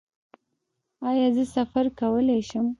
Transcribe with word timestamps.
ایا 1.09 1.27
زه 1.35 1.43
سفر 1.55 1.85
کولی 1.99 2.39
شم؟ 2.49 2.65